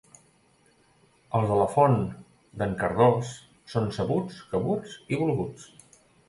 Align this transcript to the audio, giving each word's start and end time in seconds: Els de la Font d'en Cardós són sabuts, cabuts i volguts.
Els 1.39 1.51
de 1.51 1.57
la 1.59 1.67
Font 1.73 1.97
d'en 2.61 2.73
Cardós 2.79 3.35
són 3.75 3.93
sabuts, 3.99 4.41
cabuts 4.55 4.97
i 5.15 5.21
volguts. 5.23 5.71